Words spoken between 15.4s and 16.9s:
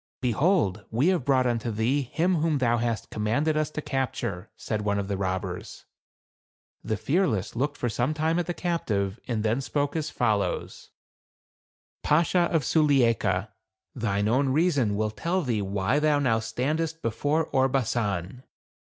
thee why thou now stand